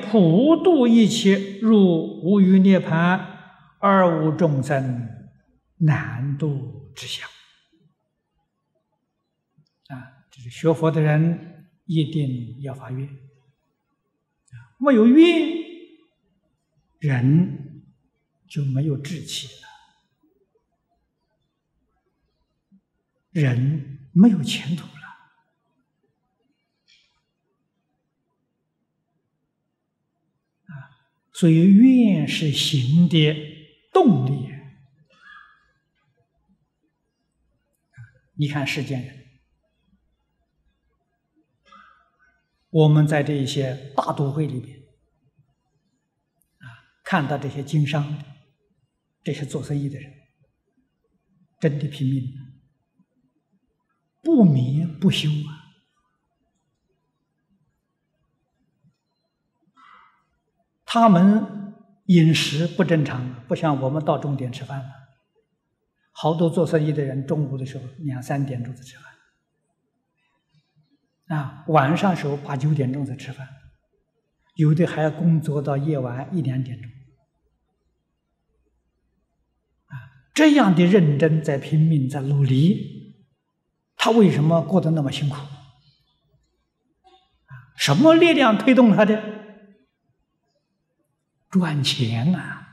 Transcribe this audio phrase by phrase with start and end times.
[0.00, 3.18] 普度一切入无余涅盘，
[3.80, 5.08] 而无众生
[5.78, 7.28] 难度之相。
[9.88, 13.08] 啊，就是学佛的人一定要发愿，
[14.78, 15.26] 没有愿，
[16.98, 17.84] 人
[18.48, 19.68] 就没有志气了，
[23.30, 25.01] 人没有前途了。
[31.32, 33.34] 所以，愿是行的
[33.92, 34.50] 动力。
[38.34, 39.24] 你看世间人，
[42.70, 44.78] 我们在这一些大都会里边，
[46.58, 46.66] 啊，
[47.04, 48.24] 看到这些经商的、
[49.22, 50.12] 这些做生意的人，
[51.60, 52.32] 真的拼命，
[54.22, 55.51] 不眠不休啊。
[60.92, 61.72] 他们
[62.04, 64.84] 饮食不正常，不像我们到钟点吃饭了。
[66.12, 69.06] 好多做生意的人，中午的时候两三点钟才吃饭，
[71.38, 73.48] 啊，晚上时候八九点钟才吃饭，
[74.56, 76.90] 有的还要工作到夜晚一两点钟，
[79.86, 79.96] 啊，
[80.34, 83.16] 这样的认真在拼命在努力，
[83.96, 85.38] 他为什么过得那么辛苦？
[87.78, 89.40] 什么力量推动他的？
[91.52, 92.66] 赚钱呐！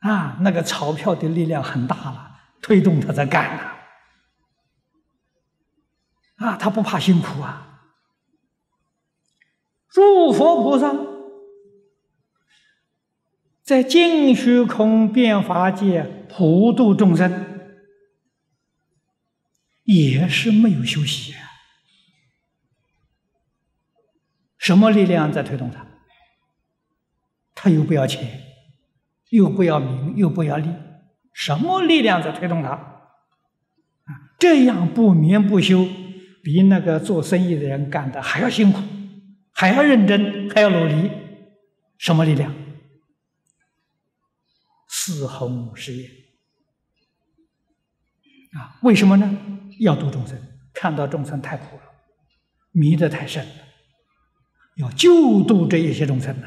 [0.00, 3.72] 啊，那个钞票的力量很大了，推动他在干呐。
[6.44, 7.68] 啊，他不怕辛苦啊！
[9.88, 10.92] 诸佛菩萨
[13.62, 17.70] 在净虚空变法界普度众生，
[19.84, 21.36] 也是没有休息。
[24.62, 25.84] 什么力量在推动他？
[27.52, 28.42] 他又不要钱，
[29.30, 30.68] 又不要名，又不要利，
[31.32, 32.70] 什么力量在推动他？
[32.70, 35.84] 啊，这样不眠不休，
[36.44, 38.80] 比那个做生意的人干的还要辛苦，
[39.52, 41.10] 还要认真，还要努力。
[41.98, 42.54] 什么力量？
[44.88, 46.08] 四弘誓愿
[48.60, 48.78] 啊！
[48.82, 49.38] 为什么呢？
[49.80, 50.40] 要度众生，
[50.72, 51.82] 看到众生太苦了，
[52.70, 53.54] 迷得太深了。
[54.76, 56.46] 要救度这一些众生呐，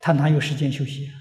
[0.00, 1.14] 他哪有时间休息啊？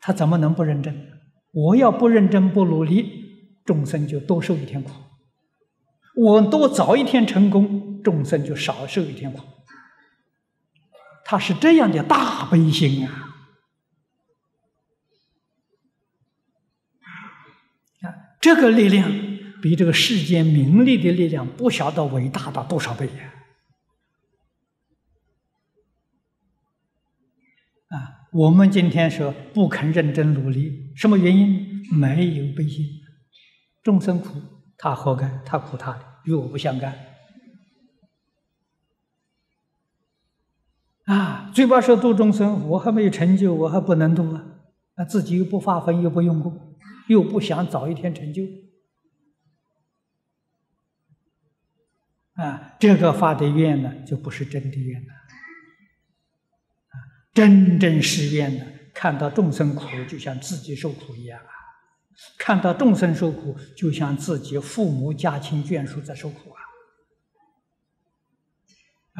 [0.00, 1.20] 他怎么能不认真？
[1.52, 4.92] 我要不认真不努力，众生就多受一天苦；
[6.14, 9.42] 我多早一天成功，众生就少受一天苦。
[11.24, 13.36] 他是这样的大悲心啊！
[18.02, 19.10] 啊，这个力量
[19.60, 23.34] 比这个世间名利的力量不晓得伟大到多少倍呀！
[23.34, 23.37] 啊，
[28.32, 31.66] 我们今天说不肯认真努力，什么原因？
[31.90, 32.84] 没有悲心，
[33.82, 34.38] 众生苦，
[34.76, 36.94] 他活该，他苦他的，与我不相干。
[41.04, 44.44] 啊，嘴巴说度众生，我还没有成就，我还不能度啊！
[44.96, 46.76] 啊，自己又不发奋，又不用功，
[47.08, 48.42] 又不想早一天成就，
[52.34, 55.08] 啊，这个发的愿呢，就不是真的愿了。
[57.38, 61.52] 真正誓愿的，看到众生苦，就像自己受苦一样啊！
[62.36, 66.58] 看到众生受苦，就像自己父母家亲眷属在受苦啊！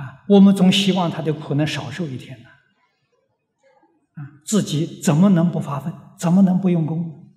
[0.02, 2.48] 啊，我们总希望他的苦能少受一天呢。
[4.14, 5.94] 啊，自己怎么能不发奋？
[6.18, 7.32] 怎么能不用功？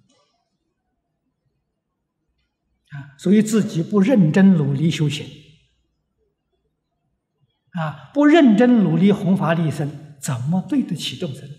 [2.89, 5.27] 啊，所以自己不认真努力修行，
[7.73, 10.07] 啊，不认真努力弘法利生。
[10.21, 11.49] 怎么对得起众生？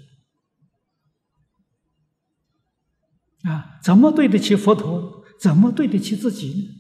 [3.43, 5.25] 啊，怎么对得起佛陀？
[5.41, 6.79] 怎么对得起自己？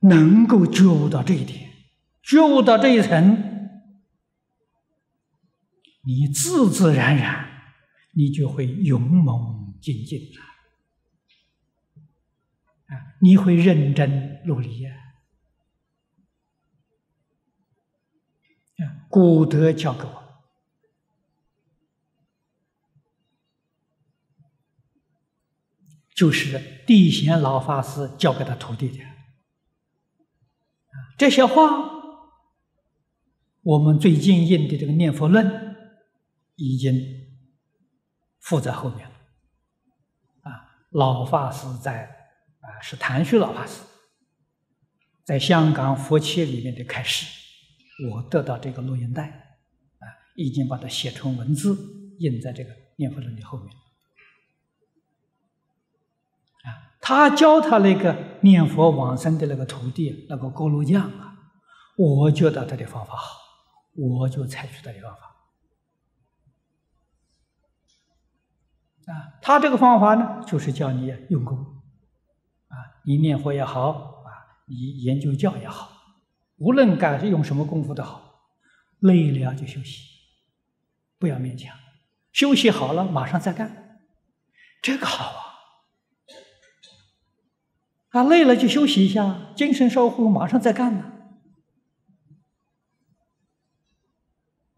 [0.00, 1.72] 能够觉悟到这一点，
[2.22, 3.82] 觉悟到这一层，
[6.02, 7.48] 你自自然然，
[8.12, 10.40] 你就会勇猛精进了。
[12.94, 15.03] 啊，你会认真努力呀。
[19.08, 20.24] 古德教给我，
[26.14, 28.98] 就是地贤老法师教给他徒弟的。
[31.16, 31.92] 这些话，
[33.62, 35.46] 我们最近印的这个《念佛论》
[36.56, 36.94] 已经
[38.40, 39.14] 附在后面了。
[40.42, 40.50] 啊
[40.90, 42.06] 老法师在
[42.60, 43.82] 啊，是谭旭老法师
[45.24, 47.26] 在香港佛七里面的开示，
[48.10, 50.04] 我得到这个录音带，啊，
[50.34, 51.76] 已经把它写成文字，
[52.18, 53.68] 印在这个念佛人的后面。
[56.64, 61.36] 啊，他教他那个念佛往生的那个徒弟，那个锅炉匠啊，
[61.96, 63.38] 我觉得他的方法好，
[63.96, 65.30] 我就采取他的方法。
[69.06, 71.58] 啊，他这个方法呢，就是叫你用功，
[72.68, 72.74] 啊，
[73.04, 74.32] 你念佛也好，啊，
[74.66, 75.93] 你研究教也好，
[76.56, 78.50] 无论干用什么功夫都好，
[79.00, 80.02] 累了就休息，
[81.18, 81.76] 不要勉强，
[82.32, 84.00] 休息好了马上再干，
[84.80, 85.40] 这个好啊。
[88.10, 91.12] 啊，累了就休息一下，精神稍后马上再干呢。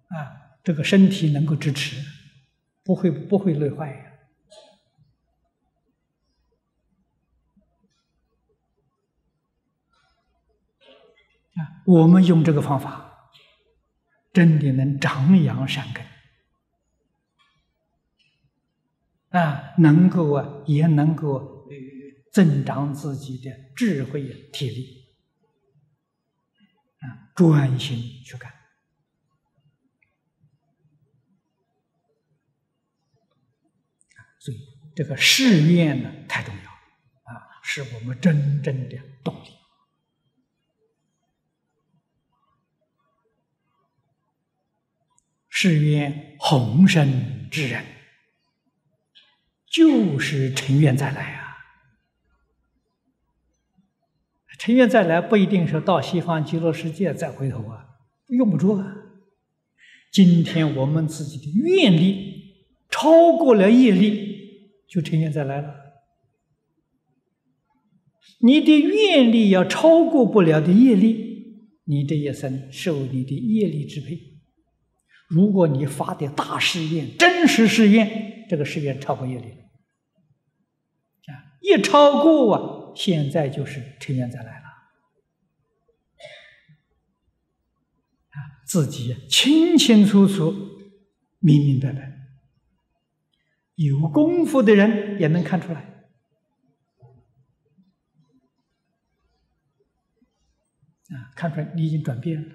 [0.09, 2.03] 啊，这个身体能够支持，
[2.83, 3.93] 不会不会累坏。
[3.93, 4.16] 啊，
[11.87, 13.31] 我们用这个方法，
[14.33, 16.05] 真的能长养善根，
[19.41, 21.69] 啊，能够啊，也能够
[22.33, 25.15] 增长自己的智慧体力，
[26.99, 28.53] 啊，专心去干，
[34.41, 34.59] 所以
[34.97, 36.71] 这个试验呢，太重要，
[37.33, 39.51] 啊，是我们真正的动力。
[45.59, 47.83] 誓愿宏生之人，
[49.73, 51.57] 就是成愿再来啊！
[54.59, 57.87] 成愿再来不一定是到西方极乐世界再回头啊，
[58.29, 58.97] 用不着啊。
[60.13, 65.75] 今天我们自己的愿力超过了业力，就成愿再来了。
[68.41, 74.36] 你的愿力要超过不了的业力，你这一生受你的业力支配。
[75.29, 79.51] 如果你发的大誓愿、真实誓愿，这个誓愿超过业力
[81.27, 84.67] 啊，一超过啊，现在就是成愿再来了。
[88.31, 90.55] 啊，自己清清楚楚、
[91.41, 92.13] 明明白白，
[93.75, 95.81] 有功夫的人也能看出来。
[101.09, 102.55] 啊，看出来你已经转变了。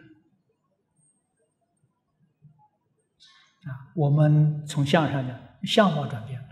[3.64, 6.48] 啊，我们从相上讲，相貌转变了，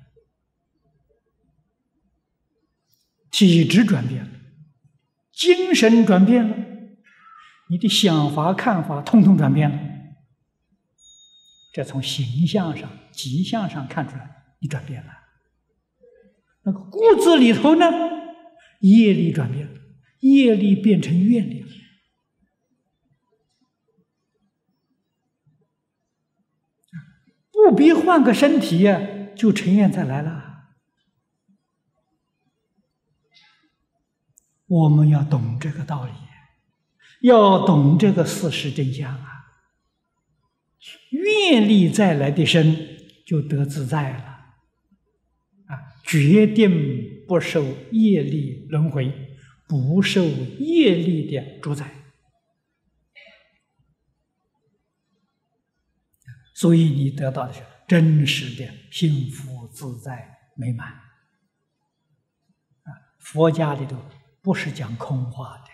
[3.31, 4.30] 体质转变了，
[5.31, 6.56] 精神转变了，
[7.72, 9.80] 你的想法看法通通转变了。
[11.74, 14.30] 这从形象上、吉相上看出来，
[14.60, 15.12] 你转变了。
[16.62, 17.86] 那个骨子里头呢，
[18.81, 19.74] 业力转变了，
[20.19, 21.69] 业力变成愿力了。
[27.69, 29.00] 不必换个身体呀，
[29.36, 30.69] 就成愿再来了。
[34.66, 36.11] 我们要懂这个道理，
[37.21, 39.28] 要懂这个事实真相啊！
[41.11, 42.76] 愿力再来的身
[43.23, 44.23] 就得自在了，
[45.68, 49.14] 啊，决定不受业力轮回，
[49.68, 52.08] 不受业力的主宰。
[56.59, 60.89] 所以你得到的是真实的幸福、自在、美满。
[60.89, 60.99] 啊，
[63.18, 63.97] 佛家里头
[64.42, 65.69] 不是讲空话的，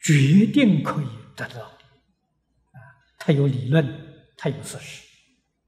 [0.00, 1.06] 决定可以
[1.36, 1.64] 得到。
[1.64, 2.80] 啊，
[3.18, 3.86] 它有理论，
[4.38, 5.06] 它有事实，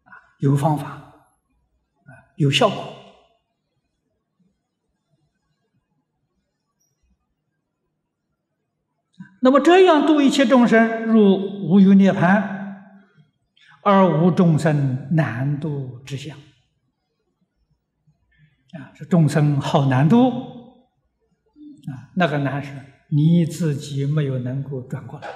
[0.05, 1.13] 啊，有方法，啊，
[2.37, 2.97] 有效果。
[9.43, 12.56] 那么这样度一切众生入无余涅盘。
[13.89, 16.37] 而无众生难度之相
[18.77, 22.73] 啊，是众生好难度啊，那个难是
[23.11, 25.29] 你自己没有能够转过来，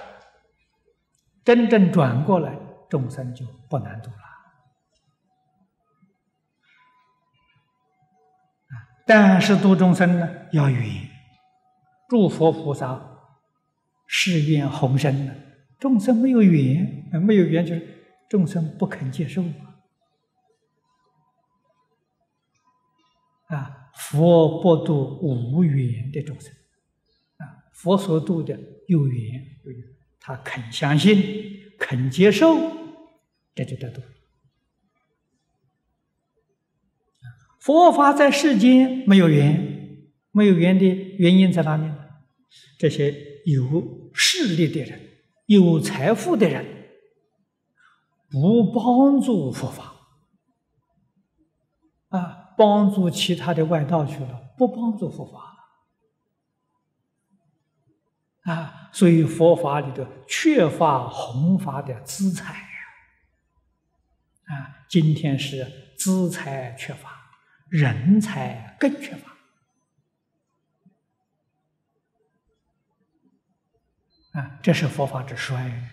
[1.44, 4.16] 真正转过来，众生就不难度了
[8.66, 8.74] 啊。
[9.06, 11.08] 但是度众生呢，要远，
[12.08, 13.00] 诸佛菩萨
[14.08, 15.32] 誓愿宏生呢，
[15.78, 17.98] 众生没有缘，没有缘就是。
[18.30, 19.42] 众生不肯接受
[23.48, 23.90] 啊！
[23.92, 26.52] 佛不度无缘的众生
[27.38, 28.56] 啊，佛所度的
[28.86, 29.44] 有缘，
[30.20, 31.20] 他肯相信，
[31.76, 32.56] 肯接受，
[33.52, 34.00] 这就得度。
[37.58, 41.92] 佛法在世间没有缘，没有缘的原因在哪里？
[42.78, 43.12] 这些
[43.44, 45.00] 有势力的人、
[45.46, 46.79] 有财富的人，
[48.30, 49.92] 不帮助佛法，
[52.08, 55.56] 啊，帮助其他的外道去了，不帮助佛法。
[58.44, 62.68] 啊，所以佛法里头缺乏弘法的资财呀！
[64.54, 67.10] 啊，今天是资财缺乏，
[67.68, 69.30] 人才更缺乏。
[74.40, 75.90] 啊，这是佛法之衰，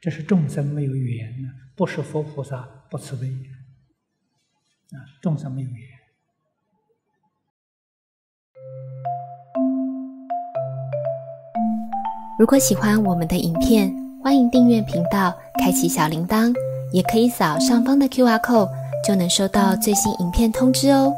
[0.00, 3.28] 这是众生没有缘呢，不是佛菩萨不慈悲。
[3.28, 5.78] 啊，众生没有缘。
[12.36, 13.94] 如果喜欢我们的影片，
[14.24, 16.52] 欢迎订阅频道，开启小铃铛，
[16.92, 18.70] 也可以扫上方的 Q R code，
[19.06, 21.14] 就能收到最新影片通知哦。